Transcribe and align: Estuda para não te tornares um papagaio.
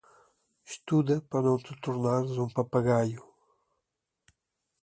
Estuda 0.65 1.21
para 1.21 1.43
não 1.43 1.59
te 1.59 1.79
tornares 1.79 2.35
um 2.39 2.49
papagaio. 2.49 3.23